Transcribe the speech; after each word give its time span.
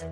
This 0.00 0.08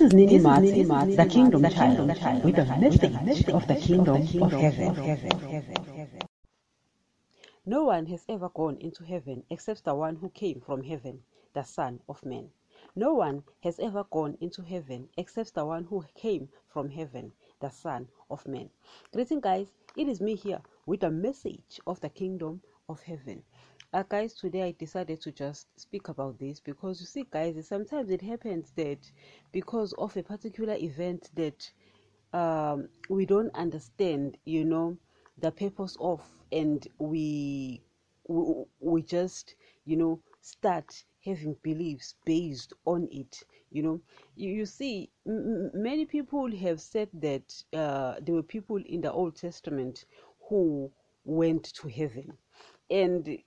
is 0.00 0.12
Nini 0.12 0.40
Mats, 0.40 0.72
the 1.14 1.26
Kingdom 1.30 1.62
Child, 1.70 2.08
with 2.42 2.58
a 2.58 2.64
message 2.80 3.48
of 3.50 3.68
the 3.68 3.76
Kingdom 3.76 4.16
of 4.16 4.50
Heaven. 4.50 4.96
No 7.64 7.84
one 7.84 8.06
has 8.06 8.24
ever 8.28 8.48
gone 8.48 8.78
into 8.80 9.04
heaven 9.04 9.44
except 9.50 9.84
the 9.84 9.94
one 9.94 10.16
who 10.16 10.28
came 10.30 10.60
from 10.60 10.82
heaven, 10.82 11.22
the 11.54 11.62
Son 11.62 12.00
of 12.08 12.26
Man. 12.26 12.48
No 12.96 13.14
one 13.14 13.44
has 13.62 13.78
ever 13.78 14.02
gone 14.02 14.36
into 14.40 14.62
heaven 14.62 15.08
except 15.16 15.54
the 15.54 15.64
one 15.64 15.84
who 15.84 16.04
came 16.16 16.48
from 16.66 16.90
heaven, 16.90 17.30
the 17.60 17.70
Son 17.70 18.08
of 18.30 18.46
Man. 18.46 18.68
Greeting, 19.12 19.40
guys. 19.40 19.66
It 19.96 20.08
is 20.08 20.20
me 20.20 20.34
here 20.34 20.60
with 20.86 21.02
a 21.02 21.10
message 21.10 21.80
of 21.86 22.00
the 22.00 22.08
Kingdom 22.08 22.60
of 22.88 23.02
Heaven. 23.02 23.42
Uh, 23.92 24.04
guys, 24.08 24.34
today 24.34 24.62
I 24.64 24.74
decided 24.78 25.20
to 25.22 25.32
just 25.32 25.66
speak 25.80 26.08
about 26.08 26.38
this 26.38 26.60
because 26.60 27.00
you 27.00 27.06
see, 27.06 27.24
guys, 27.30 27.66
sometimes 27.66 28.10
it 28.10 28.20
happens 28.20 28.72
that 28.76 28.98
because 29.52 29.94
of 29.94 30.16
a 30.16 30.22
particular 30.22 30.74
event 30.74 31.30
that 31.34 31.70
um, 32.32 32.88
we 33.08 33.24
don't 33.24 33.54
understand, 33.54 34.36
you 34.44 34.64
know, 34.64 34.96
the 35.38 35.50
purpose 35.50 35.96
of, 36.00 36.22
and 36.52 36.86
we 36.98 37.80
we, 38.28 38.64
we 38.80 39.02
just, 39.02 39.54
you 39.86 39.96
know, 39.96 40.20
start 40.40 41.04
having 41.24 41.56
beliefs 41.62 42.14
based 42.24 42.72
on 42.86 43.08
it. 43.10 43.42
You 43.70 43.82
know, 43.82 44.00
you, 44.36 44.50
you 44.50 44.66
see, 44.66 45.10
m- 45.26 45.70
many 45.74 46.06
people 46.06 46.50
have 46.56 46.80
said 46.80 47.08
that 47.14 47.62
uh, 47.74 48.16
there 48.20 48.34
were 48.34 48.42
people 48.42 48.78
in 48.86 49.00
the 49.02 49.12
Old 49.12 49.36
Testament 49.36 50.04
who 50.48 50.90
went 51.24 51.64
to 51.74 51.88
heaven, 51.88 52.38
and 52.90 53.38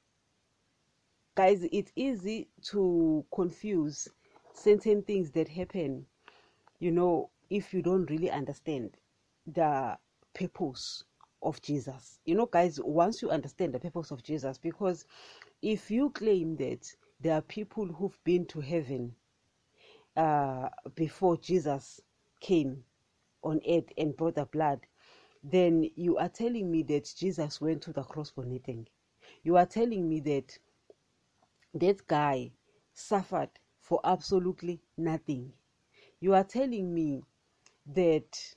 guys 1.36 1.66
it's 1.72 1.92
easy 1.96 2.50
to 2.62 3.26
confuse 3.34 4.08
certain 4.54 5.02
things 5.02 5.32
that 5.32 5.48
happen 5.48 6.06
you 6.80 6.92
know 6.92 7.30
if 7.50 7.74
you 7.74 7.82
don't 7.82 8.10
really 8.10 8.30
understand 8.30 8.98
the 9.48 9.98
purpose 10.34 11.04
of 11.42 11.62
jesus 11.62 12.20
you 12.26 12.36
know 12.36 12.46
guys 12.46 12.80
once 12.84 13.22
you 13.22 13.30
understand 13.30 13.74
the 13.74 13.80
purpose 13.80 14.12
of 14.12 14.22
jesus 14.24 14.58
because 14.58 15.06
if 15.62 15.92
you 15.92 16.10
claim 16.10 16.56
that 16.58 16.88
there 17.20 17.34
are 17.36 17.42
people 17.42 17.86
who've 17.86 18.20
been 18.24 18.46
to 18.46 18.60
heaven 18.60 19.14
uh, 20.18 20.68
before 20.96 21.38
jesus 21.38 22.02
came 22.40 22.84
on 23.44 23.60
earth 23.68 23.92
and 23.98 24.16
brought 24.18 24.36
the 24.36 24.46
blood 24.46 24.80
then 25.44 25.90
you 25.96 26.18
are 26.18 26.30
telling 26.30 26.70
me 26.72 26.84
that 26.84 27.12
jesus 27.18 27.62
went 27.62 27.82
to 27.82 27.94
the 27.94 28.04
cross 28.04 28.30
for 28.30 28.46
nothing 28.46 28.86
you 29.44 29.58
are 29.58 29.66
telling 29.66 30.08
me 30.08 30.20
that 30.20 30.58
that 31.74 32.06
guy 32.08 32.52
suffered 32.94 33.50
for 33.80 34.00
absolutely 34.04 34.82
nothing. 34.98 35.54
You 36.20 36.34
are 36.34 36.44
telling 36.44 36.94
me 36.94 37.24
that 37.88 38.56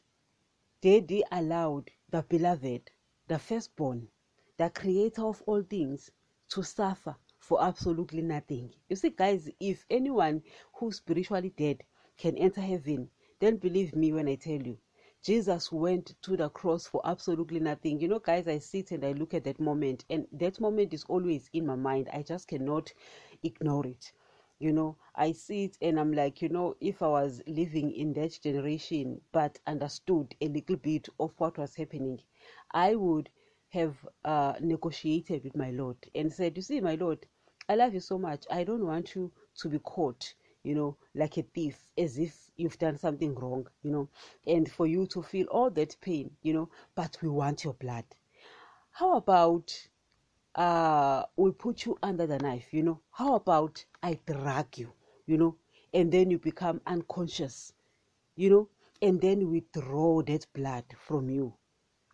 Daddy 0.80 1.22
allowed 1.32 1.90
the 2.10 2.22
beloved, 2.22 2.90
the 3.28 3.38
firstborn, 3.38 4.08
the 4.58 4.70
creator 4.70 5.22
of 5.22 5.42
all 5.46 5.62
things, 5.62 6.10
to 6.50 6.62
suffer 6.62 7.16
for 7.38 7.62
absolutely 7.62 8.22
nothing. 8.22 8.72
You 8.88 8.96
see, 8.96 9.10
guys, 9.10 9.50
if 9.60 9.84
anyone 9.90 10.42
who's 10.74 10.96
spiritually 10.96 11.52
dead 11.56 11.82
can 12.16 12.36
enter 12.36 12.60
heaven, 12.60 13.10
then 13.40 13.56
believe 13.56 13.94
me 13.94 14.12
when 14.12 14.28
I 14.28 14.36
tell 14.36 14.60
you, 14.62 14.78
Jesus 15.22 15.72
went 15.72 16.14
to 16.22 16.36
the 16.36 16.48
cross 16.50 16.86
for 16.86 17.00
absolutely 17.04 17.60
nothing. 17.60 18.00
You 18.00 18.08
know, 18.08 18.18
guys, 18.18 18.46
I 18.46 18.58
sit 18.58 18.90
and 18.92 19.04
I 19.04 19.12
look 19.12 19.34
at 19.34 19.44
that 19.44 19.58
moment, 19.60 20.04
and 20.10 20.26
that 20.32 20.60
moment 20.60 20.92
is 20.94 21.04
always 21.08 21.48
in 21.52 21.66
my 21.66 21.76
mind. 21.76 22.08
I 22.12 22.22
just 22.22 22.48
cannot 22.48 22.92
ignore 23.42 23.86
it. 23.86 24.12
You 24.58 24.72
know, 24.72 24.96
I 25.14 25.32
see 25.32 25.64
it 25.64 25.76
and 25.82 25.98
I'm 25.98 26.12
like, 26.12 26.40
you 26.40 26.48
know, 26.48 26.76
if 26.80 27.02
I 27.02 27.08
was 27.08 27.42
living 27.46 27.90
in 27.92 28.12
that 28.14 28.38
generation 28.42 29.20
but 29.32 29.58
understood 29.66 30.34
a 30.40 30.48
little 30.48 30.76
bit 30.76 31.08
of 31.18 31.32
what 31.38 31.58
was 31.58 31.74
happening, 31.74 32.20
I 32.72 32.94
would 32.94 33.30
have 33.74 33.94
uh, 34.24 34.54
negotiated 34.60 35.44
with 35.44 35.56
my 35.56 35.70
Lord 35.70 35.96
and 36.14 36.32
said, 36.32 36.56
You 36.56 36.62
see, 36.62 36.80
my 36.80 36.94
Lord, 36.94 37.26
I 37.68 37.74
love 37.76 37.94
you 37.94 38.00
so 38.00 38.18
much. 38.18 38.44
I 38.50 38.64
don't 38.64 38.86
want 38.86 39.14
you 39.14 39.32
to 39.58 39.68
be 39.68 39.78
caught 39.78 40.34
you 40.64 40.74
know, 40.74 40.96
like 41.14 41.36
a 41.36 41.42
thief, 41.42 41.78
as 41.96 42.18
if 42.18 42.50
you've 42.56 42.78
done 42.78 42.96
something 42.98 43.34
wrong, 43.34 43.66
you 43.82 43.90
know, 43.90 44.08
and 44.46 44.70
for 44.72 44.86
you 44.86 45.06
to 45.06 45.22
feel 45.22 45.46
all 45.48 45.70
that 45.70 45.94
pain, 46.00 46.30
you 46.42 46.54
know, 46.54 46.68
but 46.94 47.16
we 47.22 47.28
want 47.28 47.62
your 47.62 47.74
blood. 47.74 48.04
How 48.90 49.16
about 49.16 49.88
uh 50.54 51.24
we 51.36 51.50
put 51.52 51.84
you 51.84 51.98
under 52.02 52.26
the 52.26 52.38
knife, 52.38 52.72
you 52.72 52.82
know? 52.82 53.00
How 53.10 53.34
about 53.34 53.84
I 54.02 54.18
drag 54.26 54.78
you, 54.78 54.92
you 55.26 55.36
know, 55.36 55.56
and 55.92 56.10
then 56.10 56.30
you 56.30 56.38
become 56.38 56.80
unconscious, 56.86 57.72
you 58.36 58.50
know, 58.50 58.68
and 59.02 59.20
then 59.20 59.50
we 59.50 59.64
draw 59.72 60.22
that 60.22 60.46
blood 60.54 60.84
from 60.98 61.28
you. 61.28 61.54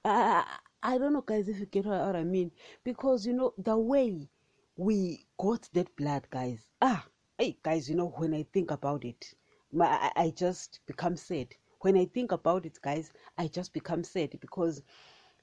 I, 0.05 0.45
I 0.83 0.99
don't 0.99 1.13
know, 1.13 1.23
guys, 1.23 1.49
if 1.49 1.59
you 1.59 1.67
get 1.67 1.87
what 1.87 2.17
I 2.17 2.25
mean, 2.25 2.53
because 2.85 3.27
you 3.27 3.33
know 3.33 3.55
the 3.59 3.77
way 3.79 4.29
we 4.77 5.27
got 5.39 5.69
that 5.75 5.95
blood, 5.97 6.27
guys. 6.31 6.67
Ah, 6.81 7.07
hey 7.41 7.57
guys 7.63 7.89
you 7.89 7.97
know 7.97 8.09
when 8.19 8.35
i 8.35 8.43
think 8.53 8.71
about 8.71 9.03
it 9.03 9.33
my, 9.73 9.87
I, 9.87 10.13
I 10.25 10.31
just 10.37 10.81
become 10.87 11.17
sad 11.17 11.49
when 11.81 11.97
i 11.97 12.05
think 12.05 12.33
about 12.33 12.67
it 12.67 12.79
guys 12.83 13.15
i 13.39 13.47
just 13.47 13.73
become 13.73 14.05
sad 14.05 14.39
because 14.43 14.83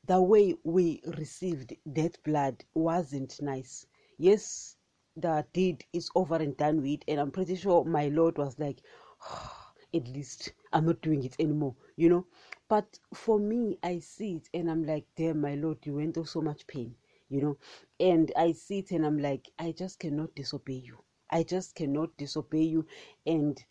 the 0.06 0.22
way 0.22 0.54
we 0.64 1.02
received 1.18 1.74
that 1.88 2.24
blood 2.24 2.64
wasn't 2.76 3.42
nice 3.42 3.88
yes 4.20 4.78
the 5.16 5.44
deed 5.54 5.86
is 5.92 6.12
over 6.14 6.36
and 6.36 6.56
done 6.56 6.84
with 6.84 7.00
and 7.08 7.20
i'm 7.20 7.32
pretty 7.32 7.56
sure 7.56 7.84
my 7.84 8.10
lord 8.10 8.38
was 8.38 8.60
like 8.60 8.78
oh, 9.24 9.67
at 9.94 10.08
least 10.08 10.54
i'm 10.74 10.86
not 10.86 11.02
doing 11.02 11.24
it 11.24 11.36
anymore 11.40 11.76
you 11.96 12.10
know 12.10 12.26
but 12.70 13.00
for 13.14 13.40
me 13.40 13.78
i 13.84 14.00
see 14.00 14.36
it 14.36 14.50
and 14.54 14.70
i'm 14.70 14.84
like 14.86 15.06
damn 15.16 15.40
my 15.42 15.56
lord 15.56 15.78
you 15.84 15.96
went 15.96 16.14
through 16.14 16.26
so 16.26 16.42
much 16.42 16.66
pain 16.68 16.94
you 17.30 17.42
know 17.42 17.58
and 18.00 18.32
i 18.38 18.52
see 18.52 18.80
it 18.80 18.92
and 18.92 19.06
i'm 19.06 19.18
like 19.20 19.50
i 19.60 19.72
just 19.72 20.00
cannot 20.00 20.34
disobey 20.36 20.74
you 20.86 20.98
I 21.30 21.44
just 21.44 21.76
cannot 21.76 22.16
disobey 22.18 22.64
you 22.64 22.86
and 23.26 23.62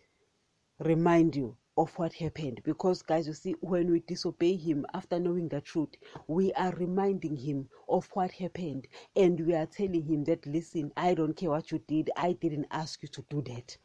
remind 0.78 1.36
you 1.36 1.56
of 1.76 1.98
what 1.98 2.12
happened. 2.14 2.60
Because, 2.64 3.02
guys, 3.02 3.26
you 3.26 3.32
see, 3.34 3.52
when 3.60 3.90
we 3.90 4.00
disobey 4.00 4.56
Him 4.56 4.86
after 4.94 5.18
knowing 5.18 5.48
the 5.48 5.60
truth, 5.60 5.90
we 6.26 6.52
are 6.54 6.72
reminding 6.72 7.36
Him 7.36 7.68
of 7.88 8.08
what 8.12 8.32
happened 8.32 8.86
and 9.14 9.40
we 9.46 9.54
are 9.54 9.66
telling 9.66 10.02
Him 10.04 10.24
that, 10.24 10.46
listen, 10.46 10.92
I 10.96 11.14
don't 11.14 11.34
care 11.36 11.50
what 11.50 11.70
you 11.72 11.78
did, 11.86 12.10
I 12.16 12.32
didn't 12.32 12.66
ask 12.70 13.02
you 13.02 13.08
to 13.08 13.22
do 13.30 13.42
that. 13.42 13.76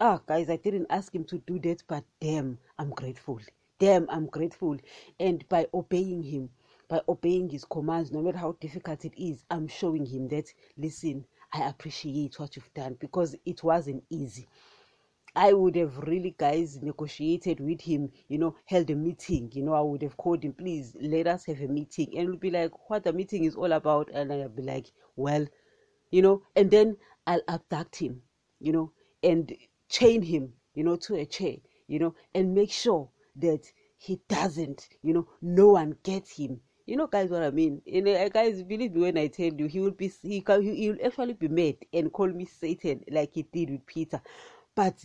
Ah, 0.00 0.20
guys, 0.26 0.48
I 0.48 0.56
didn't 0.56 0.86
ask 0.90 1.12
Him 1.14 1.24
to 1.24 1.38
do 1.38 1.58
that, 1.60 1.82
but 1.88 2.04
damn, 2.20 2.58
I'm 2.78 2.90
grateful. 2.90 3.40
Damn, 3.80 4.08
I'm 4.10 4.26
grateful. 4.26 4.76
And 5.18 5.48
by 5.48 5.66
obeying 5.74 6.22
Him, 6.22 6.50
by 6.88 7.02
obeying 7.08 7.48
His 7.50 7.64
commands, 7.64 8.12
no 8.12 8.22
matter 8.22 8.38
how 8.38 8.52
difficult 8.60 9.04
it 9.04 9.14
is, 9.16 9.44
I'm 9.50 9.66
showing 9.66 10.06
Him 10.06 10.28
that, 10.28 10.52
listen, 10.76 11.24
I 11.52 11.68
appreciate 11.68 12.38
what 12.38 12.54
you've 12.54 12.72
done 12.74 12.94
because 13.00 13.34
it 13.44 13.64
wasn't 13.64 14.04
easy. 14.08 14.46
I 15.34 15.52
would 15.52 15.74
have 15.76 15.98
really, 15.98 16.34
guys, 16.38 16.80
negotiated 16.82 17.60
with 17.60 17.80
him, 17.80 18.10
you 18.28 18.38
know, 18.38 18.56
held 18.64 18.90
a 18.90 18.94
meeting. 18.94 19.50
You 19.52 19.62
know, 19.64 19.74
I 19.74 19.80
would 19.80 20.02
have 20.02 20.16
called 20.16 20.42
him, 20.42 20.52
please 20.52 20.96
let 21.00 21.26
us 21.26 21.44
have 21.46 21.60
a 21.60 21.68
meeting. 21.68 22.08
And 22.16 22.24
it'll 22.28 22.36
be 22.38 22.50
like, 22.50 22.72
what 22.90 23.04
the 23.04 23.12
meeting 23.12 23.44
is 23.44 23.54
all 23.54 23.72
about. 23.72 24.10
And 24.12 24.32
I'll 24.32 24.48
be 24.48 24.62
like, 24.62 24.90
well, 25.16 25.46
you 26.10 26.22
know, 26.22 26.42
and 26.56 26.70
then 26.70 26.96
I'll 27.26 27.42
abduct 27.48 27.96
him, 27.96 28.22
you 28.58 28.72
know, 28.72 28.92
and 29.22 29.52
chain 29.88 30.22
him, 30.22 30.52
you 30.74 30.84
know, 30.84 30.96
to 30.96 31.16
a 31.16 31.26
chair, 31.26 31.56
you 31.86 31.98
know, 31.98 32.14
and 32.34 32.54
make 32.54 32.70
sure 32.70 33.08
that 33.36 33.70
he 33.98 34.20
doesn't, 34.28 34.88
you 35.02 35.12
know, 35.14 35.28
no 35.42 35.68
one 35.68 35.96
gets 36.02 36.36
him 36.36 36.60
you 36.86 36.96
know, 36.96 37.06
guys, 37.06 37.28
what 37.28 37.42
I 37.42 37.50
mean. 37.50 37.82
You 37.84 38.00
know, 38.00 38.28
guys, 38.30 38.62
believe 38.62 38.94
me 38.94 39.02
when 39.02 39.18
I 39.18 39.26
tell 39.26 39.52
you, 39.52 39.66
he 39.66 39.78
will 39.78 39.90
be 39.90 40.10
he 40.22 40.40
can 40.40 40.62
he 40.62 40.88
will 40.90 40.96
actually 41.04 41.34
be 41.34 41.46
mad 41.46 41.76
and 41.92 42.10
call 42.10 42.28
me 42.28 42.46
Satan 42.46 43.04
like 43.10 43.34
he 43.34 43.42
did 43.42 43.68
with 43.68 43.84
Peter. 43.84 44.22
But 44.74 45.04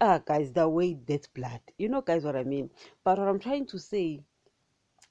ah, 0.00 0.20
guys, 0.24 0.52
the 0.52 0.68
way 0.68 0.96
that 1.08 1.26
blood, 1.34 1.60
you 1.76 1.88
know, 1.88 2.02
guys, 2.02 2.24
what 2.24 2.36
I 2.36 2.44
mean. 2.44 2.70
But 3.02 3.18
what 3.18 3.26
I'm 3.26 3.40
trying 3.40 3.66
to 3.66 3.80
say 3.80 4.22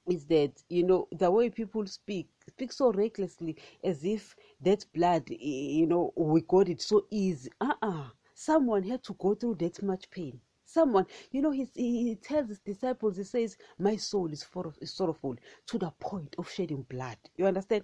is 0.08 0.26
that 0.28 0.52
you 0.70 0.84
know 0.86 1.08
the 1.12 1.30
way 1.30 1.50
people 1.50 1.86
speak 1.88 2.30
speak 2.48 2.72
so 2.72 2.92
recklessly 2.92 3.56
as 3.84 4.04
if 4.06 4.36
that 4.62 4.86
blood 4.94 5.24
you 5.30 5.86
know 5.88 6.14
we 6.16 6.42
got 6.42 6.68
it 6.70 6.82
so 6.82 7.06
easy 7.10 7.50
uh-uh 7.62 8.10
someone 8.44 8.84
had 8.84 9.02
to 9.04 9.14
go 9.14 9.34
through 9.36 9.56
that 9.56 9.82
much 9.82 10.10
pain. 10.10 10.40
Someone 10.66 11.06
you 11.32 11.42
know 11.42 11.52
he, 11.52 11.68
he 11.76 12.16
tells 12.16 12.50
his 12.50 12.60
disciples 12.60 13.18
he 13.18 13.24
says 13.24 13.58
my 13.78 13.96
soul 13.96 14.32
is, 14.32 14.46
of, 14.56 14.78
is 14.82 14.94
sorrowful 14.94 15.36
to 15.68 15.78
the 15.78 15.92
point 16.00 16.36
of 16.38 16.50
shedding 16.50 16.86
blood. 16.90 17.18
You 17.38 17.46
understand? 17.46 17.84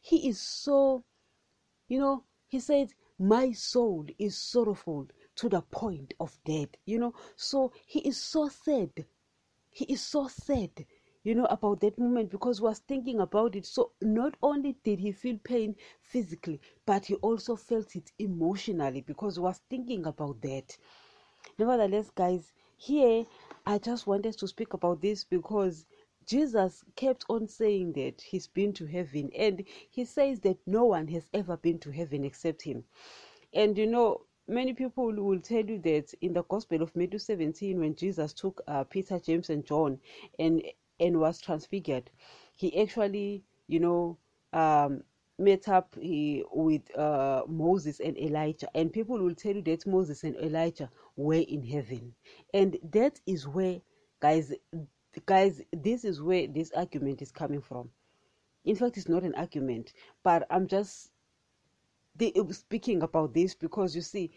He 0.00 0.28
is 0.28 0.40
so 0.40 1.04
you 1.88 1.98
know 1.98 2.24
he 2.48 2.60
says, 2.60 2.94
my 3.18 3.52
soul 3.52 4.06
is 4.18 4.36
sorrowful 4.36 5.08
to 5.36 5.48
the 5.48 5.62
point 5.62 6.14
of 6.20 6.38
death 6.44 6.68
you 6.84 6.98
know? 6.98 7.14
So 7.36 7.72
he 7.86 8.00
is 8.00 8.20
so 8.20 8.48
sad. 8.48 8.90
He 9.70 9.84
is 9.86 10.02
so 10.02 10.28
sad 10.28 10.86
you 11.24 11.34
know, 11.34 11.46
about 11.46 11.80
that 11.80 11.98
moment 11.98 12.30
because 12.30 12.60
was 12.60 12.78
thinking 12.80 13.18
about 13.18 13.56
it. 13.56 13.64
So 13.66 13.92
not 14.02 14.34
only 14.42 14.76
did 14.84 15.00
he 15.00 15.10
feel 15.10 15.38
pain 15.42 15.74
physically, 16.02 16.60
but 16.86 17.06
he 17.06 17.14
also 17.16 17.56
felt 17.56 17.96
it 17.96 18.12
emotionally 18.18 19.00
because 19.00 19.40
was 19.40 19.60
thinking 19.70 20.04
about 20.06 20.40
that. 20.42 20.76
Nevertheless, 21.58 22.10
guys, 22.10 22.52
here 22.76 23.24
I 23.66 23.78
just 23.78 24.06
wanted 24.06 24.36
to 24.38 24.46
speak 24.46 24.74
about 24.74 25.00
this 25.00 25.24
because 25.24 25.86
Jesus 26.26 26.84
kept 26.94 27.24
on 27.28 27.48
saying 27.48 27.92
that 27.94 28.20
he's 28.20 28.46
been 28.46 28.72
to 28.74 28.86
heaven, 28.86 29.30
and 29.36 29.64
he 29.90 30.04
says 30.04 30.40
that 30.40 30.58
no 30.66 30.84
one 30.84 31.08
has 31.08 31.28
ever 31.34 31.56
been 31.56 31.78
to 31.80 31.90
heaven 31.90 32.24
except 32.24 32.62
him. 32.62 32.84
And 33.52 33.76
you 33.78 33.86
know, 33.86 34.22
many 34.46 34.72
people 34.72 35.12
will 35.12 35.40
tell 35.40 35.64
you 35.64 35.78
that 35.80 36.12
in 36.20 36.32
the 36.32 36.42
Gospel 36.44 36.82
of 36.82 36.94
Matthew 36.96 37.18
17, 37.18 37.78
when 37.78 37.94
Jesus 37.94 38.32
took 38.32 38.60
uh, 38.66 38.84
Peter, 38.84 39.18
James, 39.18 39.50
and 39.50 39.64
John 39.64 40.00
and 40.38 40.62
and 41.00 41.18
was 41.20 41.40
transfigured, 41.40 42.10
he 42.54 42.80
actually, 42.80 43.44
you 43.68 43.80
know, 43.80 44.18
um, 44.52 45.02
met 45.38 45.68
up 45.68 45.94
he, 46.00 46.44
with 46.52 46.96
uh, 46.96 47.42
Moses 47.48 48.00
and 48.00 48.16
Elijah, 48.18 48.68
and 48.74 48.92
people 48.92 49.18
will 49.18 49.34
tell 49.34 49.54
you 49.54 49.62
that 49.62 49.86
Moses 49.86 50.22
and 50.24 50.36
Elijah 50.36 50.90
were 51.16 51.34
in 51.48 51.62
heaven, 51.62 52.14
and 52.52 52.76
that 52.92 53.20
is 53.26 53.46
where, 53.48 53.80
guys, 54.20 54.52
guys, 55.26 55.60
this 55.72 56.04
is 56.04 56.22
where 56.22 56.46
this 56.46 56.70
argument 56.72 57.22
is 57.22 57.32
coming 57.32 57.60
from. 57.60 57.90
In 58.64 58.76
fact, 58.76 58.96
it's 58.96 59.08
not 59.08 59.24
an 59.24 59.34
argument, 59.34 59.92
but 60.22 60.46
I'm 60.50 60.66
just 60.66 61.10
speaking 62.50 63.02
about 63.02 63.34
this 63.34 63.54
because 63.54 63.94
you 63.94 64.02
see, 64.02 64.30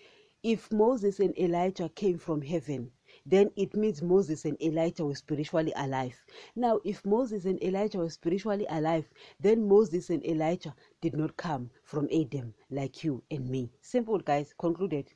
if 0.43 0.71
Moses 0.71 1.19
and 1.19 1.37
Elijah 1.37 1.89
came 1.89 2.17
from 2.17 2.41
heaven, 2.41 2.91
then 3.29 3.51
it 3.57 3.75
means 3.75 4.01
Moses 4.01 4.45
and 4.45 4.59
Elijah 4.61 5.05
were 5.05 5.15
spiritually 5.15 5.73
alive. 5.75 6.15
Now, 6.55 6.79
if 6.85 7.05
Moses 7.05 7.43
and 7.43 7.61
Elijah 7.61 7.97
were 7.97 8.09
spiritually 8.09 8.65
alive, 8.69 9.09
then 9.37 9.67
Moses 9.67 10.09
and 10.09 10.25
Elijah 10.25 10.73
did 11.01 11.13
not 11.13 11.35
come 11.35 11.69
from 11.83 12.07
Adam 12.09 12.53
like 12.71 13.03
you 13.03 13.21
and 13.29 13.49
me. 13.49 13.69
Simple, 13.81 14.19
guys, 14.19 14.53
concluded. 14.57 15.11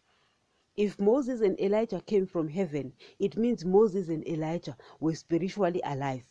If 0.75 1.00
Moses 1.00 1.40
and 1.40 1.58
Elijah 1.58 2.02
came 2.02 2.25
from 2.25 2.50
heaven, 2.50 2.92
it 3.18 3.38
means 3.38 3.63
Moses 3.63 4.10
and 4.10 4.28
Elijah 4.28 4.75
were 5.00 5.16
spiritually 5.16 5.81
alive. 5.86 6.25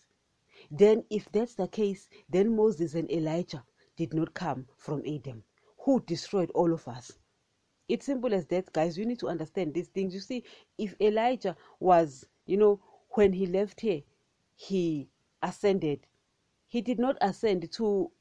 Then, 0.71 1.05
if 1.09 1.33
that's 1.33 1.55
the 1.55 1.69
case, 1.69 2.11
then 2.29 2.55
Moses 2.55 2.95
and 2.95 3.11
Elijah 3.11 3.65
did 3.97 4.13
not 4.13 4.35
come 4.35 4.67
from 4.77 5.03
Adam, 5.07 5.45
who 5.79 6.01
destroyed 6.01 6.51
all 6.55 6.75
of 6.75 6.87
us. 6.87 7.13
It's 7.91 8.07
simple 8.07 8.33
as 8.33 8.47
that, 8.47 8.73
guys. 8.73 8.97
You 8.97 9.05
need 9.05 9.19
to 9.19 9.29
understand 9.29 9.75
these 9.75 9.89
things. 9.89 10.15
You 10.15 10.21
see, 10.21 10.45
if 10.79 10.95
Elijah 11.01 11.57
was, 11.81 12.25
you 12.47 12.57
know, 12.57 12.79
when 13.11 13.33
he 13.33 13.47
left 13.47 13.81
here, 13.81 14.03
he 14.55 15.09
ascended. 15.43 16.07
He 16.69 16.83
did 16.83 17.01
not 17.01 17.17
ascend 17.21 17.69
to 17.73 18.13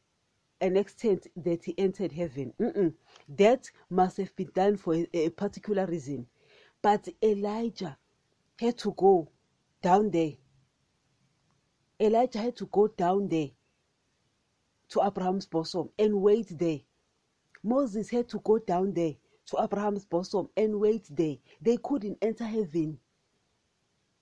an 0.59 0.75
extent 0.75 1.27
that 1.35 1.65
he 1.65 1.75
entered 1.77 2.11
heaven. 2.11 2.51
Mm-mm. 2.59 2.95
That 3.37 3.69
must 3.91 4.17
have 4.17 4.35
been 4.35 4.49
done 4.55 4.75
for 4.75 4.95
a, 4.95 5.07
a 5.13 5.29
particular 5.29 5.85
reason. 5.85 6.25
But 6.81 7.07
Elijah 7.21 7.95
had 8.59 8.75
to 8.79 8.91
go 8.97 9.29
down 9.83 10.09
there. 10.09 10.31
Elijah 12.01 12.39
had 12.39 12.55
to 12.55 12.65
go 12.65 12.87
down 12.87 13.27
there 13.27 13.49
to 14.89 15.03
Abraham's 15.05 15.45
bosom 15.45 15.89
and 15.99 16.21
wait 16.23 16.57
there. 16.57 16.79
Moses 17.61 18.09
had 18.09 18.27
to 18.29 18.39
go 18.39 18.57
down 18.57 18.93
there 18.93 19.13
to 19.49 19.63
Abraham's 19.63 20.05
bosom 20.05 20.49
and 20.55 20.79
wait 20.79 21.07
there. 21.09 21.37
They 21.61 21.77
couldn't 21.77 22.17
enter 22.21 22.45
heaven. 22.45 22.99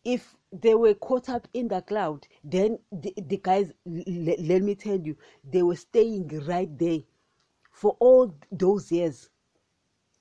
If 0.03 0.37
they 0.53 0.73
were 0.75 0.93
caught 0.93 1.29
up 1.29 1.47
in 1.53 1.67
the 1.67 1.81
cloud, 1.81 2.27
then 2.43 2.79
the, 2.91 3.13
the 3.17 3.37
guys, 3.37 3.73
let 3.85 4.61
me 4.61 4.75
tell 4.75 4.99
you, 4.99 5.17
they 5.43 5.63
were 5.63 5.75
staying 5.75 6.29
right 6.45 6.69
there 6.77 6.99
for 7.71 7.97
all 7.99 8.33
those 8.51 8.91
years 8.91 9.29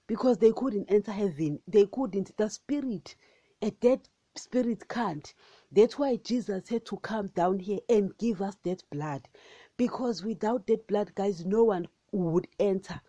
because 0.07 0.39
they 0.39 0.53
couldn't 0.53 0.91
enter 0.91 1.13
heaven. 1.13 1.61
They 1.67 1.87
couldn't. 1.87 2.37
The 2.37 2.49
spirit, 2.49 3.17
a 3.63 3.71
dead 3.71 4.09
spirit 4.37 4.89
can't. 4.89 5.33
That's 5.73 5.99
why 5.99 6.17
Jesus 6.17 6.69
had 6.69 6.85
to 6.87 6.97
come 6.99 7.29
down 7.29 7.59
here 7.59 7.81
and 7.89 8.17
give 8.19 8.43
us 8.43 8.57
that 8.65 8.83
blood. 8.91 9.29
Because 9.77 10.25
without 10.25 10.67
that 10.67 10.87
blood, 10.87 11.15
guys, 11.15 11.45
no 11.45 11.65
one 11.65 11.89
would 12.13 12.47
enter. 12.59 13.01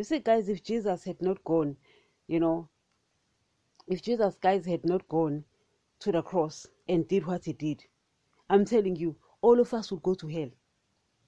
You 0.00 0.04
see, 0.04 0.18
guys, 0.18 0.48
if 0.48 0.62
Jesus 0.62 1.04
had 1.04 1.20
not 1.20 1.44
gone, 1.44 1.76
you 2.26 2.40
know, 2.40 2.70
if 3.86 4.00
Jesus, 4.00 4.34
guys, 4.40 4.64
had 4.64 4.82
not 4.82 5.06
gone 5.10 5.44
to 5.98 6.10
the 6.10 6.22
cross 6.22 6.66
and 6.88 7.06
did 7.06 7.26
what 7.26 7.44
he 7.44 7.52
did, 7.52 7.84
I'm 8.48 8.64
telling 8.64 8.96
you, 8.96 9.16
all 9.42 9.60
of 9.60 9.74
us 9.74 9.92
would 9.92 10.02
go 10.02 10.14
to 10.14 10.26
hell. 10.26 10.48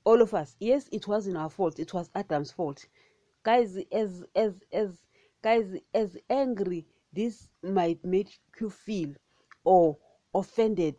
All 0.04 0.22
of 0.22 0.32
us. 0.32 0.56
Yes, 0.58 0.88
it 0.90 1.06
wasn't 1.06 1.36
our 1.36 1.50
fault. 1.50 1.78
It 1.78 1.92
was 1.92 2.08
Adam's 2.14 2.50
fault. 2.50 2.86
Guys, 3.42 3.76
as 3.92 4.24
as 4.34 4.54
as 4.72 4.96
guys, 5.42 5.76
as 5.92 6.16
angry 6.30 6.86
this 7.12 7.48
might 7.62 8.02
make 8.02 8.40
you 8.58 8.70
feel 8.70 9.12
or 9.64 9.98
offended. 10.34 10.98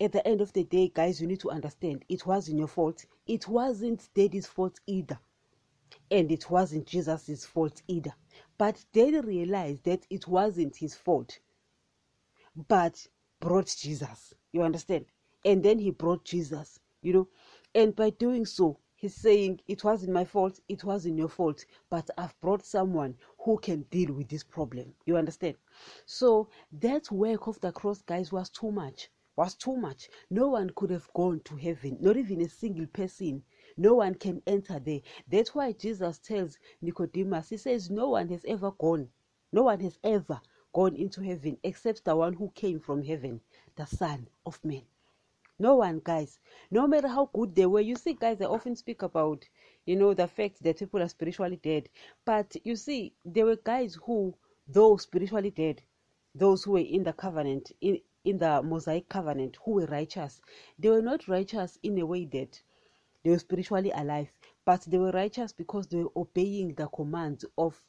At 0.00 0.10
the 0.10 0.26
end 0.26 0.40
of 0.40 0.52
the 0.54 0.64
day, 0.64 0.90
guys, 0.92 1.20
you 1.20 1.28
need 1.28 1.38
to 1.42 1.52
understand 1.52 2.04
it 2.08 2.26
wasn't 2.26 2.58
your 2.58 2.66
fault. 2.66 3.06
It 3.28 3.46
wasn't 3.46 4.08
daddy's 4.12 4.48
fault 4.48 4.80
either 4.88 5.20
and 6.10 6.30
it 6.30 6.50
wasn't 6.50 6.86
Jesus' 6.86 7.44
fault 7.44 7.82
either. 7.88 8.14
But 8.58 8.84
they 8.92 9.10
realized 9.20 9.84
that 9.84 10.06
it 10.10 10.28
wasn't 10.28 10.76
his 10.76 10.94
fault, 10.94 11.38
but 12.68 13.06
brought 13.40 13.74
Jesus. 13.78 14.34
You 14.52 14.62
understand? 14.62 15.06
And 15.44 15.62
then 15.62 15.78
he 15.78 15.90
brought 15.90 16.24
Jesus, 16.24 16.78
you 17.02 17.12
know. 17.12 17.28
And 17.74 17.94
by 17.94 18.10
doing 18.10 18.46
so, 18.46 18.78
he's 18.96 19.14
saying, 19.14 19.60
It 19.66 19.84
wasn't 19.84 20.12
my 20.12 20.24
fault, 20.24 20.60
it 20.68 20.84
wasn't 20.84 21.18
your 21.18 21.28
fault, 21.28 21.64
but 21.90 22.08
I've 22.16 22.38
brought 22.40 22.64
someone 22.64 23.16
who 23.38 23.58
can 23.58 23.82
deal 23.90 24.12
with 24.12 24.28
this 24.28 24.44
problem. 24.44 24.94
You 25.04 25.16
understand? 25.16 25.56
So 26.06 26.48
that 26.72 27.10
work 27.10 27.46
of 27.48 27.60
the 27.60 27.72
cross, 27.72 28.02
guys, 28.02 28.32
was 28.32 28.48
too 28.50 28.70
much. 28.70 29.10
Was 29.36 29.56
too 29.56 29.76
much. 29.76 30.08
No 30.30 30.48
one 30.48 30.70
could 30.76 30.90
have 30.90 31.12
gone 31.12 31.40
to 31.44 31.56
heaven, 31.56 31.98
not 32.00 32.16
even 32.16 32.40
a 32.40 32.48
single 32.48 32.86
person 32.86 33.42
no 33.76 33.94
one 33.94 34.14
can 34.14 34.42
enter 34.46 34.78
there. 34.78 35.00
That's 35.28 35.54
why 35.54 35.72
Jesus 35.72 36.18
tells 36.18 36.58
Nicodemus, 36.80 37.48
He 37.50 37.56
says, 37.56 37.90
No 37.90 38.10
one 38.10 38.28
has 38.28 38.44
ever 38.46 38.70
gone, 38.72 39.08
no 39.52 39.64
one 39.64 39.80
has 39.80 39.98
ever 40.04 40.40
gone 40.72 40.96
into 40.96 41.22
heaven 41.22 41.56
except 41.62 42.04
the 42.04 42.16
one 42.16 42.34
who 42.34 42.50
came 42.54 42.80
from 42.80 43.02
heaven, 43.02 43.40
the 43.76 43.86
Son 43.86 44.28
of 44.44 44.62
Man. 44.64 44.82
No 45.58 45.76
one, 45.76 46.00
guys. 46.02 46.40
No 46.70 46.88
matter 46.88 47.06
how 47.06 47.30
good 47.32 47.54
they 47.54 47.66
were. 47.66 47.80
You 47.80 47.94
see, 47.94 48.14
guys, 48.14 48.40
I 48.40 48.46
often 48.46 48.74
speak 48.74 49.02
about, 49.02 49.46
you 49.86 49.94
know, 49.94 50.12
the 50.12 50.26
fact 50.26 50.62
that 50.64 50.80
people 50.80 51.00
are 51.00 51.08
spiritually 51.08 51.60
dead. 51.62 51.88
But 52.24 52.56
you 52.64 52.74
see, 52.74 53.14
there 53.24 53.46
were 53.46 53.56
guys 53.56 53.96
who, 54.04 54.34
though 54.66 54.96
spiritually 54.96 55.52
dead, 55.52 55.82
those 56.34 56.64
who 56.64 56.72
were 56.72 56.78
in 56.80 57.04
the 57.04 57.12
covenant, 57.12 57.70
in, 57.80 58.00
in 58.24 58.38
the 58.38 58.62
Mosaic 58.62 59.08
covenant, 59.08 59.56
who 59.64 59.72
were 59.72 59.86
righteous, 59.86 60.40
they 60.76 60.90
were 60.90 61.02
not 61.02 61.28
righteous 61.28 61.78
in 61.84 61.98
a 62.00 62.06
way 62.06 62.24
that 62.24 62.60
they 63.24 63.30
were 63.30 63.38
spiritually 63.38 63.90
alive, 63.90 64.30
but 64.64 64.82
they 64.82 64.98
were 64.98 65.10
righteous 65.10 65.52
because 65.52 65.86
they 65.88 65.96
were 65.98 66.12
obeying 66.16 66.74
the 66.74 66.86
commands 66.88 67.44
of 67.58 67.80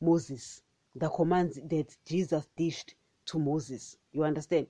Moses, 0.00 0.62
the 0.94 1.08
commands 1.08 1.58
that 1.68 1.96
Jesus 2.06 2.46
dished 2.56 2.94
to 3.26 3.38
Moses. 3.38 3.96
You 4.12 4.24
understand? 4.24 4.68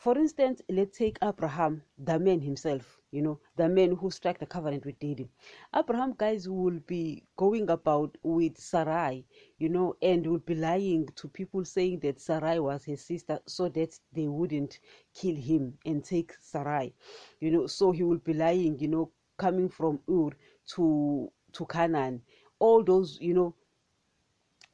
For 0.00 0.16
instance, 0.16 0.62
let's 0.70 0.96
take 0.96 1.18
Abraham, 1.22 1.82
the 1.98 2.18
man 2.18 2.40
himself, 2.40 2.98
you 3.10 3.20
know, 3.20 3.38
the 3.56 3.68
man 3.68 3.94
who 3.96 4.10
struck 4.10 4.38
the 4.38 4.46
covenant 4.46 4.86
with 4.86 4.98
David. 4.98 5.28
Abraham, 5.76 6.14
guys, 6.16 6.48
will 6.48 6.80
be 6.86 7.24
going 7.36 7.68
about 7.68 8.16
with 8.22 8.56
Sarai, 8.56 9.26
you 9.58 9.68
know, 9.68 9.94
and 10.00 10.26
will 10.26 10.38
be 10.38 10.54
lying 10.54 11.06
to 11.16 11.28
people 11.28 11.66
saying 11.66 11.98
that 12.00 12.18
Sarai 12.18 12.60
was 12.60 12.82
his 12.82 13.04
sister 13.04 13.40
so 13.44 13.68
that 13.68 14.00
they 14.14 14.26
wouldn't 14.26 14.78
kill 15.12 15.36
him 15.36 15.76
and 15.84 16.02
take 16.02 16.32
Sarai, 16.40 16.94
you 17.38 17.50
know. 17.50 17.66
So 17.66 17.92
he 17.92 18.02
will 18.02 18.20
be 18.24 18.32
lying, 18.32 18.78
you 18.78 18.88
know, 18.88 19.10
coming 19.36 19.68
from 19.68 20.00
Ur 20.08 20.30
to 20.76 21.30
to 21.52 21.66
Canaan, 21.66 22.22
all 22.58 22.82
those, 22.82 23.18
you 23.20 23.34
know, 23.34 23.54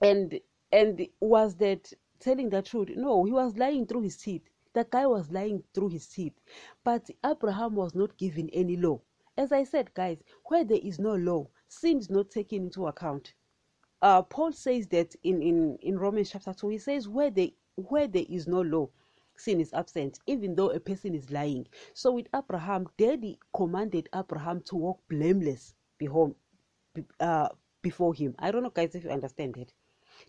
and 0.00 0.38
and 0.70 1.08
was 1.18 1.56
that 1.56 1.92
telling 2.20 2.48
the 2.48 2.62
truth? 2.62 2.90
No, 2.94 3.24
he 3.24 3.32
was 3.32 3.56
lying 3.56 3.86
through 3.86 4.02
his 4.02 4.18
teeth 4.18 4.48
the 4.76 4.86
guy 4.90 5.06
was 5.06 5.30
lying 5.30 5.62
through 5.72 5.88
his 5.88 6.06
teeth. 6.06 6.34
But 6.84 7.08
Abraham 7.24 7.74
was 7.76 7.94
not 7.94 8.18
given 8.18 8.50
any 8.50 8.76
law. 8.76 9.00
As 9.34 9.50
I 9.50 9.64
said, 9.64 9.94
guys, 9.94 10.18
where 10.44 10.64
there 10.66 10.80
is 10.82 10.98
no 10.98 11.14
law, 11.14 11.48
sin 11.66 11.96
is 11.98 12.10
not 12.10 12.30
taken 12.30 12.64
into 12.64 12.86
account. 12.86 13.32
Uh, 14.02 14.20
Paul 14.20 14.52
says 14.52 14.86
that 14.88 15.16
in, 15.24 15.40
in, 15.40 15.78
in 15.80 15.98
Romans 15.98 16.30
chapter 16.30 16.52
2, 16.52 16.68
he 16.68 16.78
says, 16.78 17.08
where 17.08 17.30
there, 17.30 17.48
where 17.76 18.06
there 18.06 18.26
is 18.28 18.46
no 18.46 18.60
law, 18.60 18.90
sin 19.34 19.62
is 19.62 19.72
absent, 19.72 20.18
even 20.26 20.54
though 20.54 20.68
a 20.68 20.78
person 20.78 21.14
is 21.14 21.30
lying. 21.30 21.66
So 21.94 22.12
with 22.12 22.26
Abraham, 22.36 22.86
daddy 22.98 23.38
commanded 23.54 24.10
Abraham 24.14 24.60
to 24.66 24.76
walk 24.76 25.00
blameless 25.08 25.74
before, 25.96 26.34
uh, 27.18 27.48
before 27.80 28.12
him. 28.12 28.34
I 28.38 28.50
don't 28.50 28.62
know, 28.62 28.68
guys, 28.68 28.94
if 28.94 29.04
you 29.04 29.10
understand 29.10 29.56
it. 29.56 29.72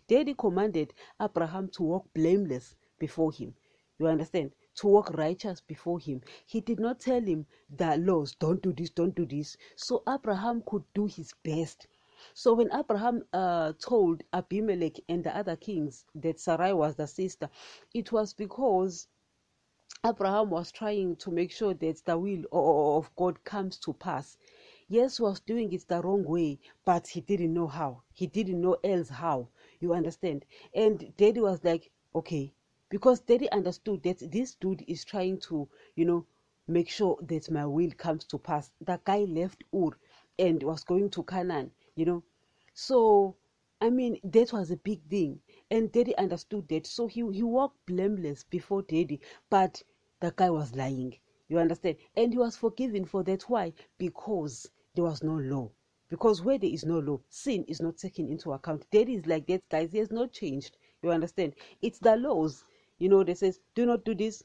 Daddy 0.08 0.32
commanded 0.32 0.94
Abraham 1.20 1.68
to 1.72 1.82
walk 1.82 2.06
blameless 2.14 2.76
before 2.98 3.30
him. 3.30 3.54
You 3.98 4.06
understand? 4.06 4.52
to 4.78 4.86
walk 4.86 5.10
righteous 5.14 5.60
before 5.60 5.98
him. 5.98 6.20
He 6.46 6.60
did 6.60 6.78
not 6.78 7.00
tell 7.00 7.20
him 7.20 7.46
the 7.68 7.96
laws, 7.96 8.36
don't 8.36 8.62
do 8.62 8.72
this, 8.72 8.90
don't 8.90 9.14
do 9.14 9.26
this. 9.26 9.56
So 9.74 10.04
Abraham 10.08 10.62
could 10.66 10.84
do 10.94 11.06
his 11.06 11.34
best. 11.42 11.88
So 12.32 12.54
when 12.54 12.72
Abraham 12.72 13.24
uh, 13.32 13.72
told 13.80 14.22
Abimelech 14.32 15.00
and 15.08 15.24
the 15.24 15.36
other 15.36 15.56
kings 15.56 16.04
that 16.14 16.38
Sarai 16.38 16.72
was 16.72 16.94
the 16.94 17.08
sister, 17.08 17.50
it 17.92 18.12
was 18.12 18.32
because 18.32 19.08
Abraham 20.06 20.50
was 20.50 20.70
trying 20.70 21.16
to 21.16 21.32
make 21.32 21.50
sure 21.50 21.74
that 21.74 22.04
the 22.04 22.16
will 22.16 22.44
of 22.52 23.10
God 23.16 23.42
comes 23.42 23.78
to 23.78 23.92
pass. 23.94 24.38
Yes, 24.88 25.18
was 25.18 25.40
doing 25.40 25.72
it 25.72 25.88
the 25.88 26.00
wrong 26.02 26.22
way, 26.22 26.60
but 26.84 27.08
he 27.08 27.20
didn't 27.20 27.52
know 27.52 27.66
how. 27.66 28.02
He 28.12 28.28
didn't 28.28 28.60
know 28.60 28.76
else 28.84 29.08
how. 29.08 29.48
You 29.80 29.92
understand? 29.92 30.44
And 30.72 31.12
daddy 31.16 31.40
was 31.40 31.64
like, 31.64 31.90
okay, 32.14 32.54
because 32.90 33.20
daddy 33.20 33.50
understood 33.50 34.02
that 34.02 34.18
this 34.30 34.54
dude 34.54 34.84
is 34.88 35.04
trying 35.04 35.38
to, 35.40 35.68
you 35.94 36.04
know, 36.04 36.26
make 36.66 36.88
sure 36.88 37.18
that 37.22 37.50
my 37.50 37.64
will 37.66 37.90
comes 37.92 38.24
to 38.24 38.38
pass. 38.38 38.70
That 38.80 39.04
guy 39.04 39.20
left 39.24 39.64
Ur 39.74 39.90
and 40.38 40.62
was 40.62 40.84
going 40.84 41.10
to 41.10 41.22
Canaan, 41.22 41.70
you 41.96 42.04
know. 42.04 42.22
So, 42.74 43.36
I 43.80 43.90
mean, 43.90 44.18
that 44.24 44.52
was 44.52 44.70
a 44.70 44.76
big 44.76 45.02
thing. 45.08 45.40
And 45.70 45.90
daddy 45.92 46.16
understood 46.16 46.68
that. 46.68 46.86
So 46.86 47.06
he, 47.06 47.20
he 47.32 47.42
walked 47.42 47.84
blameless 47.86 48.44
before 48.44 48.82
daddy, 48.82 49.20
but 49.50 49.82
the 50.20 50.32
guy 50.34 50.50
was 50.50 50.74
lying. 50.74 51.16
You 51.48 51.58
understand? 51.58 51.96
And 52.16 52.32
he 52.32 52.38
was 52.38 52.56
forgiven 52.56 53.04
for 53.04 53.22
that. 53.24 53.42
Why? 53.48 53.72
Because 53.98 54.70
there 54.94 55.04
was 55.04 55.22
no 55.22 55.34
law. 55.34 55.70
Because 56.08 56.42
where 56.42 56.58
there 56.58 56.70
is 56.70 56.84
no 56.84 56.98
law, 57.00 57.20
sin 57.28 57.64
is 57.68 57.80
not 57.80 57.98
taken 57.98 58.28
into 58.28 58.52
account. 58.52 58.86
Daddy 58.90 59.14
is 59.14 59.26
like 59.26 59.46
that, 59.46 59.68
guys. 59.68 59.92
He 59.92 59.98
has 59.98 60.10
not 60.10 60.32
changed. 60.32 60.76
You 61.02 61.10
understand? 61.10 61.54
It's 61.82 61.98
the 61.98 62.16
laws. 62.16 62.64
You 62.98 63.08
know, 63.08 63.22
they 63.24 63.34
says, 63.34 63.60
do 63.74 63.86
not 63.86 64.04
do 64.04 64.14
this. 64.14 64.42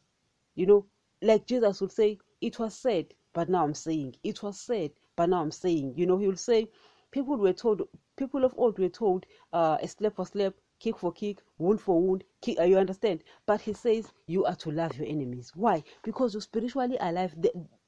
You 0.55 0.65
know, 0.67 0.85
like 1.21 1.45
Jesus 1.47 1.81
would 1.81 1.91
say, 1.91 2.19
it 2.41 2.59
was 2.59 2.75
said, 2.75 3.13
but 3.33 3.49
now 3.49 3.63
I'm 3.63 3.73
saying. 3.73 4.15
It 4.23 4.43
was 4.43 4.59
said, 4.59 4.91
but 5.15 5.29
now 5.29 5.41
I'm 5.41 5.51
saying. 5.51 5.93
You 5.95 6.05
know, 6.05 6.17
he 6.17 6.27
will 6.27 6.35
say, 6.35 6.69
people 7.11 7.37
were 7.37 7.53
told, 7.53 7.81
people 8.17 8.43
of 8.43 8.53
old 8.57 8.77
were 8.77 8.89
told, 8.89 9.25
uh, 9.53 9.77
a 9.81 9.87
slap 9.87 10.15
for 10.15 10.25
slap, 10.25 10.53
kick 10.79 10.97
for 10.97 11.11
kick, 11.13 11.41
wound 11.57 11.79
for 11.79 11.99
wound. 12.01 12.23
Kick, 12.41 12.59
uh, 12.59 12.63
you 12.63 12.77
understand? 12.77 13.23
But 13.45 13.61
he 13.61 13.73
says 13.73 14.11
you 14.27 14.45
are 14.45 14.55
to 14.57 14.71
love 14.71 14.95
your 14.97 15.07
enemies. 15.07 15.51
Why? 15.55 15.83
Because 16.03 16.33
you're 16.33 16.41
spiritually 16.41 16.97
alive. 16.99 17.35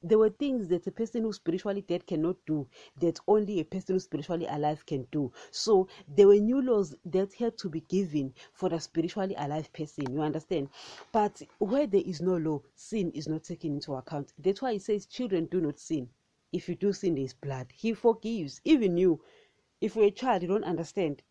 There 0.08 0.20
were 0.20 0.30
things 0.30 0.68
that 0.68 0.86
a 0.86 0.92
person 0.92 1.24
who's 1.24 1.38
spiritually 1.38 1.82
dead 1.82 2.06
cannot 2.06 2.36
do 2.46 2.68
that 3.02 3.20
only 3.28 3.60
a 3.60 3.66
person 3.66 3.96
who's 3.96 4.04
spiritually 4.04 4.46
alive 4.46 4.86
can 4.86 5.08
do. 5.12 5.32
So 5.52 5.88
there 6.08 6.28
were 6.28 6.36
new 6.36 6.62
laws 6.62 6.96
that 7.06 7.34
had 7.34 7.58
to 7.60 7.70
be 7.70 7.82
given 7.82 8.34
for 8.54 8.70
the 8.70 8.80
spiritually 8.80 9.36
alive 9.36 9.74
person. 9.74 10.14
You 10.14 10.22
understand? 10.22 10.70
But 11.12 11.42
where 11.58 11.88
there 11.88 12.04
is 12.06 12.22
no 12.22 12.38
law, 12.38 12.62
sin 12.76 13.12
is 13.12 13.28
not 13.28 13.44
taken 13.44 13.74
into 13.74 13.96
account. 13.96 14.34
That's 14.38 14.62
why 14.62 14.74
he 14.74 14.80
says, 14.80 15.08
Children, 15.08 15.46
do 15.48 15.60
not 15.60 15.80
sin. 15.80 16.10
If 16.52 16.70
you 16.70 16.76
do 16.76 16.94
sin, 16.94 17.16
there 17.16 17.24
is 17.24 17.34
blood. 17.34 17.68
He 17.76 17.94
forgives. 17.94 18.62
Even 18.64 18.98
you, 18.98 19.22
if 19.82 19.96
you're 19.96 20.06
a 20.06 20.12
child, 20.12 20.44
you 20.44 20.48
don't 20.48 20.64
understand 20.64 21.24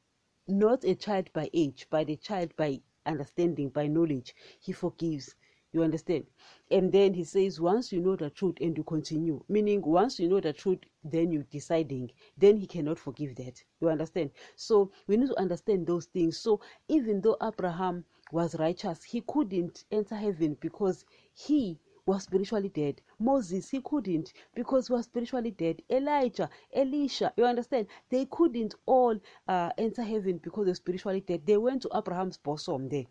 not 0.49 0.85
a 0.85 0.95
child 0.95 1.33
by 1.33 1.49
age, 1.55 1.87
but 1.91 2.11
a 2.11 2.17
child 2.17 2.55
by 2.57 2.81
understanding, 3.07 3.69
by 3.69 3.87
knowledge. 3.87 4.35
He 4.61 4.73
forgives. 4.73 5.35
You 5.75 5.83
understand? 5.83 6.27
And 6.71 6.93
then 6.93 7.15
he 7.15 7.25
says, 7.25 7.61
once 7.61 7.93
you 7.93 8.01
know 8.01 8.15
the 8.15 8.31
truth 8.31 8.59
and 8.61 8.77
you 8.77 8.85
continue, 8.85 9.43
meaning 9.49 9.83
once 9.83 10.21
you 10.21 10.29
know 10.29 10.39
the 10.39 10.53
truth, 10.53 10.79
then 11.03 11.33
you're 11.33 11.43
deciding, 11.51 12.13
then 12.39 12.57
he 12.59 12.69
cannot 12.69 12.97
forgive 12.97 13.35
that. 13.35 13.61
You 13.81 13.89
understand? 13.89 14.31
So 14.55 14.93
we 15.09 15.17
need 15.17 15.31
to 15.31 15.37
understand 15.41 15.89
those 15.89 16.07
things. 16.07 16.39
So 16.39 16.61
even 16.87 17.21
though 17.23 17.37
Abraham 17.43 18.05
was 18.31 18.57
righteous, 18.57 19.03
he 19.03 19.21
couldn't 19.27 19.83
enter 19.91 20.15
heaven 20.15 20.57
because 20.61 21.05
he 21.33 21.81
was 22.07 22.23
spiritually 22.23 22.69
dead. 22.69 23.03
Moses, 23.19 23.71
he 23.71 23.81
couldn't 23.81 24.33
because 24.55 24.87
he 24.87 24.93
was 24.93 25.07
spiritually 25.07 25.51
dead. 25.51 25.83
Elijah, 25.91 26.51
Elisha, 26.73 27.33
you 27.37 27.47
understand? 27.47 27.89
They 28.11 28.27
couldn't 28.27 28.77
all 28.87 29.19
uh, 29.49 29.71
enter 29.77 30.05
heaven 30.05 30.39
because 30.39 30.67
they're 30.67 30.75
spiritually 30.77 31.23
dead. 31.23 31.45
They 31.45 31.57
went 31.57 31.83
to 31.83 31.91
Abraham's 31.93 32.37
bosom 32.37 32.89
there 32.91 33.07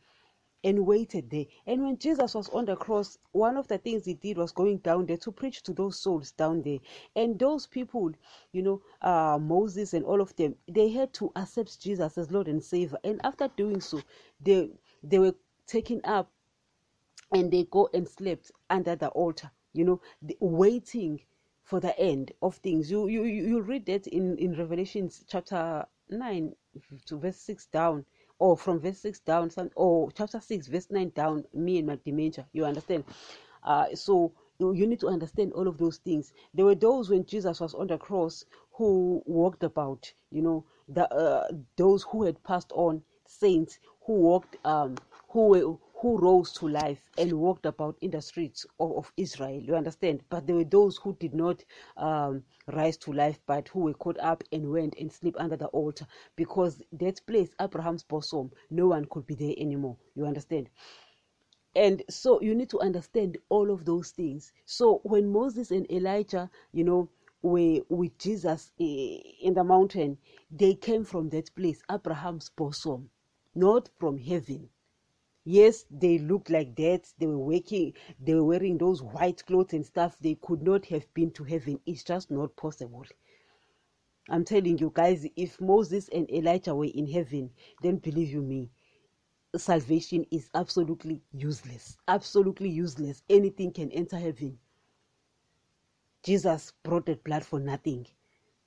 and 0.63 0.85
waited 0.85 1.29
there. 1.29 1.45
And 1.67 1.83
when 1.83 1.97
Jesus 1.97 2.35
was 2.35 2.49
on 2.49 2.65
the 2.65 2.75
cross, 2.75 3.17
one 3.31 3.57
of 3.57 3.67
the 3.67 3.77
things 3.77 4.05
he 4.05 4.13
did 4.13 4.37
was 4.37 4.51
going 4.51 4.77
down 4.77 5.05
there 5.05 5.17
to 5.17 5.31
preach 5.31 5.63
to 5.63 5.73
those 5.73 5.99
souls 5.99 6.31
down 6.31 6.61
there. 6.61 6.79
And 7.15 7.37
those 7.37 7.67
people, 7.67 8.11
you 8.51 8.61
know, 8.61 8.81
uh, 9.01 9.37
Moses 9.39 9.93
and 9.93 10.05
all 10.05 10.21
of 10.21 10.35
them, 10.35 10.55
they 10.67 10.89
had 10.89 11.13
to 11.13 11.31
accept 11.35 11.81
Jesus 11.81 12.17
as 12.17 12.31
Lord 12.31 12.47
and 12.47 12.63
Savior. 12.63 12.97
And 13.03 13.19
after 13.23 13.49
doing 13.55 13.81
so, 13.81 14.01
they 14.41 14.69
they 15.03 15.19
were 15.19 15.35
taken 15.67 16.01
up 16.05 16.31
and 17.33 17.51
they 17.51 17.63
go 17.65 17.89
and 17.93 18.07
slept 18.07 18.51
under 18.69 18.95
the 18.95 19.09
altar 19.09 19.51
you 19.73 19.83
know 19.83 19.99
waiting 20.39 21.19
for 21.63 21.79
the 21.79 21.97
end 21.99 22.31
of 22.41 22.55
things 22.57 22.89
you 22.89 23.07
you 23.07 23.23
you 23.23 23.61
read 23.61 23.85
that 23.85 24.07
in 24.07 24.37
in 24.37 24.55
revelations 24.55 25.23
chapter 25.27 25.85
9 26.09 26.53
to 27.05 27.17
verse 27.17 27.37
6 27.37 27.65
down 27.67 28.05
or 28.43 28.57
from 28.57 28.77
verse 28.77 28.99
6 28.99 29.19
down 29.19 29.49
some 29.49 29.69
or 29.75 30.11
chapter 30.11 30.41
6 30.41 30.67
verse 30.67 30.87
9 30.91 31.13
down 31.15 31.45
me 31.53 31.77
and 31.77 31.87
my 31.87 31.97
dementia 32.05 32.45
you 32.51 32.65
understand? 32.65 33.05
Uh 33.63 33.85
so 33.95 34.33
you 34.59 34.85
need 34.85 34.99
to 34.99 35.07
understand 35.07 35.51
all 35.53 35.67
of 35.67 35.77
those 35.77 35.97
things. 35.97 36.33
There 36.53 36.65
were 36.65 36.75
those 36.75 37.09
when 37.09 37.25
jesus 37.25 37.61
was 37.61 37.73
on 37.73 37.87
the 37.87 37.97
cross 37.97 38.43
who 38.73 39.23
walked 39.25 39.63
about 39.63 40.11
you 40.29 40.41
know 40.41 40.65
the 40.89 41.09
uh, 41.13 41.47
those 41.77 42.03
who 42.03 42.23
had 42.23 42.43
passed 42.43 42.73
on 42.73 43.01
saints 43.25 43.79
who 44.05 44.13
walked 44.13 44.57
um 44.65 44.97
who 45.29 45.47
were 45.47 45.77
who 46.03 46.17
rose 46.17 46.51
to 46.51 46.67
life 46.67 46.99
and 47.17 47.31
walked 47.31 47.65
about 47.65 47.95
in 48.01 48.11
the 48.11 48.21
streets 48.21 48.65
of, 48.77 48.91
of 48.97 49.13
Israel. 49.15 49.61
You 49.63 49.73
understand? 49.73 50.21
But 50.29 50.45
there 50.45 50.57
were 50.57 50.65
those 50.65 50.97
who 50.97 51.15
did 51.15 51.33
not 51.33 51.63
um, 51.95 52.43
rise 52.67 52.97
to 52.97 53.13
life, 53.13 53.39
but 53.47 53.69
who 53.69 53.79
were 53.79 53.93
caught 53.93 54.19
up 54.19 54.43
and 54.51 54.69
went 54.69 54.95
and 54.99 55.09
sleep 55.09 55.33
under 55.39 55.55
the 55.55 55.67
altar 55.67 56.05
because 56.35 56.81
that 56.91 57.25
place, 57.25 57.55
Abraham's 57.61 58.03
bosom, 58.03 58.51
no 58.69 58.87
one 58.87 59.05
could 59.05 59.25
be 59.25 59.33
there 59.33 59.53
anymore. 59.57 59.95
You 60.13 60.25
understand? 60.25 60.69
And 61.73 62.03
so 62.09 62.41
you 62.41 62.53
need 62.53 62.69
to 62.71 62.81
understand 62.81 63.37
all 63.47 63.71
of 63.71 63.85
those 63.85 64.11
things. 64.11 64.51
So 64.65 64.99
when 65.03 65.31
Moses 65.31 65.71
and 65.71 65.89
Elijah, 65.89 66.51
you 66.73 66.83
know, 66.83 67.07
were 67.41 67.79
with 67.87 68.17
Jesus 68.17 68.73
eh, 68.77 69.19
in 69.39 69.53
the 69.53 69.63
mountain, 69.63 70.17
they 70.51 70.75
came 70.75 71.05
from 71.05 71.29
that 71.29 71.55
place, 71.55 71.81
Abraham's 71.89 72.49
bosom, 72.49 73.09
not 73.55 73.87
from 73.97 74.17
heaven 74.17 74.67
yes 75.45 75.85
they 75.91 76.17
looked 76.19 76.49
like 76.49 76.75
that. 76.75 77.07
They 77.19 77.27
were 77.27 77.37
waking 77.39 77.93
they 78.19 78.33
were 78.35 78.43
wearing 78.43 78.77
those 78.77 79.01
white 79.01 79.45
clothes 79.45 79.73
and 79.73 79.85
stuff. 79.85 80.17
They 80.21 80.35
could 80.41 80.61
not 80.61 80.85
have 80.87 81.11
been 81.13 81.31
to 81.31 81.43
heaven. 81.43 81.79
It's 81.85 82.03
just 82.03 82.31
not 82.31 82.55
possible. 82.55 83.05
I'm 84.29 84.45
telling 84.45 84.77
you 84.77 84.91
guys 84.93 85.27
if 85.35 85.59
moses 85.59 86.09
and 86.13 86.29
elijah 86.31 86.73
were 86.73 86.85
in 86.85 87.07
heaven 87.07 87.49
then 87.81 87.97
believe 87.97 88.29
you 88.29 88.41
me 88.41 88.69
salvation 89.57 90.25
is 90.31 90.49
absolutely 90.55 91.21
useless. 91.31 91.97
Absolutely 92.07 92.69
useless. 92.69 93.21
Anything 93.29 93.71
can 93.71 93.91
enter 93.91 94.17
heaven. 94.17 94.57
Jesus 96.23 96.73
brought 96.83 97.05
that 97.05 97.23
blood 97.23 97.45
for 97.45 97.59
nothing. 97.59 98.07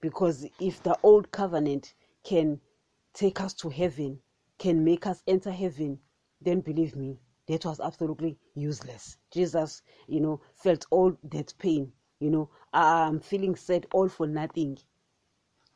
Because 0.01 0.47
if 0.61 0.83
the 0.83 0.97
old 1.03 1.31
covenant 1.31 1.95
can 2.23 2.61
take 3.15 3.41
us 3.41 3.55
to 3.55 3.69
heaven 3.71 4.21
can 4.59 4.85
make 4.85 5.07
us 5.07 5.23
enter 5.27 5.51
heaven 5.51 5.99
then 6.41 6.61
believe 6.61 6.97
me, 6.97 7.19
that 7.49 7.65
was 7.65 7.81
absolutely 7.81 8.37
useless. 8.55 9.17
Jesus, 9.31 9.83
you 10.09 10.21
know, 10.21 10.41
felt 10.55 10.87
all 10.91 11.17
that 11.31 11.55
pain. 11.59 11.93
You 12.21 12.31
know, 12.31 12.51
I'm 12.73 13.21
feeling 13.21 13.57
sad 13.57 13.87
all 13.93 14.09
for 14.09 14.27
nothing. 14.27 14.79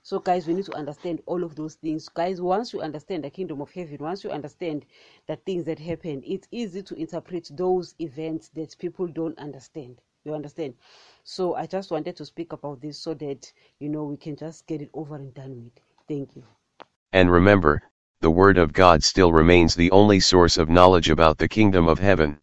So, 0.03 0.19
guys, 0.19 0.47
we 0.47 0.55
need 0.55 0.65
to 0.65 0.75
understand 0.75 1.21
all 1.27 1.45
of 1.45 1.55
those 1.55 1.75
things. 1.75 2.09
Guys, 2.09 2.41
once 2.41 2.73
you 2.73 2.81
understand 2.81 3.23
the 3.23 3.31
kingdom 3.31 3.61
of 3.61 3.71
heaven, 3.71 3.99
once 4.01 4.25
you 4.25 4.31
understand 4.31 4.87
the 5.27 5.37
things 5.37 5.65
that 5.67 5.79
happen, 5.79 6.23
it's 6.27 6.49
easy 6.51 6.83
to 6.83 6.95
interpret 6.95 7.51
those 7.53 7.95
events 8.01 8.49
that 8.51 8.77
people 8.79 9.07
don't 9.07 9.39
understand. 9.39 10.01
You 10.25 10.35
understand? 10.35 10.75
So, 11.25 11.55
I 11.55 11.67
just 11.67 11.91
wanted 11.91 12.17
to 12.17 12.25
speak 12.25 12.53
about 12.53 12.81
this 12.81 12.99
so 12.99 13.13
that, 13.15 13.53
you 13.79 13.91
know, 13.91 14.05
we 14.05 14.17
can 14.17 14.37
just 14.37 14.67
get 14.67 14.81
it 14.81 14.91
over 14.95 15.17
and 15.17 15.35
done 15.35 15.65
with. 15.65 15.83
Thank 16.09 16.35
you. 16.35 16.45
And 17.13 17.31
remember, 17.31 17.83
the 18.23 18.31
Word 18.31 18.59
of 18.59 18.75
God 18.75 19.03
still 19.03 19.33
remains 19.33 19.75
the 19.75 19.91
only 19.93 20.21
source 20.21 20.59
of 20.59 20.69
knowledge 20.69 21.09
about 21.09 21.39
the 21.39 21.49
kingdom 21.49 21.89
of 21.89 21.99
heaven. 21.99 22.39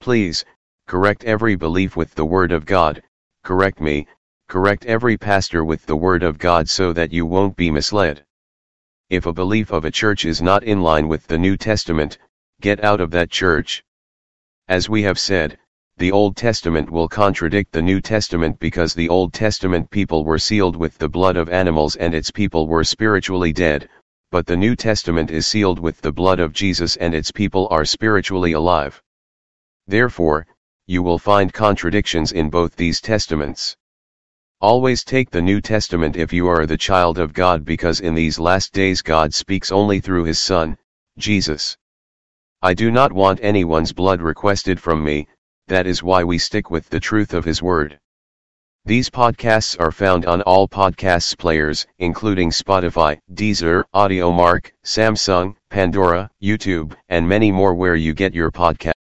Please, 0.00 0.44
correct 0.88 1.22
every 1.22 1.54
belief 1.54 1.94
with 1.94 2.12
the 2.16 2.24
Word 2.24 2.50
of 2.50 2.66
God, 2.66 3.00
correct 3.44 3.80
me, 3.80 4.08
correct 4.48 4.84
every 4.86 5.16
pastor 5.16 5.64
with 5.64 5.86
the 5.86 5.94
Word 5.94 6.24
of 6.24 6.38
God 6.38 6.68
so 6.68 6.92
that 6.92 7.12
you 7.12 7.24
won't 7.24 7.54
be 7.54 7.70
misled. 7.70 8.24
If 9.10 9.26
a 9.26 9.32
belief 9.32 9.70
of 9.70 9.84
a 9.84 9.92
church 9.92 10.24
is 10.24 10.42
not 10.42 10.64
in 10.64 10.82
line 10.82 11.06
with 11.06 11.24
the 11.28 11.38
New 11.38 11.56
Testament, 11.56 12.18
get 12.60 12.82
out 12.82 13.00
of 13.00 13.12
that 13.12 13.30
church. 13.30 13.84
As 14.66 14.88
we 14.88 15.02
have 15.04 15.20
said, 15.20 15.56
the 15.98 16.10
Old 16.10 16.36
Testament 16.36 16.90
will 16.90 17.08
contradict 17.08 17.70
the 17.70 17.82
New 17.82 18.00
Testament 18.00 18.58
because 18.58 18.94
the 18.94 19.08
Old 19.08 19.32
Testament 19.32 19.88
people 19.90 20.24
were 20.24 20.38
sealed 20.38 20.74
with 20.74 20.98
the 20.98 21.08
blood 21.08 21.36
of 21.36 21.48
animals 21.48 21.94
and 21.94 22.12
its 22.12 22.32
people 22.32 22.66
were 22.66 22.82
spiritually 22.82 23.52
dead, 23.52 23.88
but 24.30 24.46
the 24.46 24.56
New 24.56 24.76
Testament 24.76 25.30
is 25.30 25.46
sealed 25.46 25.80
with 25.80 26.00
the 26.00 26.12
blood 26.12 26.38
of 26.38 26.52
Jesus 26.52 26.94
and 26.96 27.14
its 27.14 27.32
people 27.32 27.66
are 27.70 27.84
spiritually 27.84 28.52
alive. 28.52 29.02
Therefore, 29.88 30.46
you 30.86 31.02
will 31.02 31.18
find 31.18 31.52
contradictions 31.52 32.30
in 32.30 32.48
both 32.48 32.76
these 32.76 33.00
testaments. 33.00 33.76
Always 34.60 35.02
take 35.02 35.30
the 35.30 35.42
New 35.42 35.60
Testament 35.60 36.16
if 36.16 36.32
you 36.32 36.46
are 36.46 36.66
the 36.66 36.76
child 36.76 37.18
of 37.18 37.32
God 37.32 37.64
because 37.64 38.00
in 38.00 38.14
these 38.14 38.38
last 38.38 38.72
days 38.72 39.02
God 39.02 39.34
speaks 39.34 39.72
only 39.72 40.00
through 40.00 40.24
his 40.24 40.38
Son, 40.38 40.78
Jesus. 41.18 41.76
I 42.62 42.74
do 42.74 42.90
not 42.90 43.12
want 43.12 43.40
anyone's 43.42 43.92
blood 43.92 44.20
requested 44.20 44.78
from 44.78 45.02
me, 45.02 45.26
that 45.66 45.86
is 45.86 46.02
why 46.02 46.22
we 46.22 46.38
stick 46.38 46.70
with 46.70 46.88
the 46.88 47.00
truth 47.00 47.34
of 47.34 47.44
his 47.44 47.62
word. 47.62 47.98
These 48.86 49.10
podcasts 49.10 49.78
are 49.78 49.92
found 49.92 50.24
on 50.24 50.40
all 50.42 50.66
podcasts 50.66 51.36
players, 51.36 51.86
including 51.98 52.48
Spotify, 52.50 53.18
Deezer, 53.34 53.84
Audiomack, 53.94 54.70
Samsung, 54.82 55.54
Pandora, 55.68 56.30
YouTube, 56.42 56.94
and 57.10 57.28
many 57.28 57.52
more 57.52 57.74
where 57.74 57.94
you 57.94 58.14
get 58.14 58.32
your 58.34 58.50
podcast. 58.50 58.92